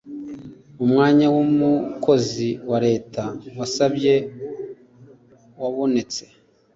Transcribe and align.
umwanya 0.83 1.25
w 1.33 1.37
umukozi 1.45 2.49
wa 2.69 2.77
leta 2.87 3.23
wasabye 3.57 4.13
wabonetse 5.59 6.23